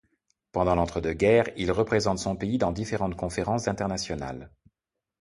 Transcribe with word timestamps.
Pendant 0.51 0.73
l'entre-deux-guerres, 0.73 1.51
il 1.57 1.71
représente 1.71 2.17
son 2.17 2.35
pays 2.35 2.57
dans 2.57 2.71
différentes 2.71 3.15
conférences 3.15 3.67
internationales. 3.67 4.49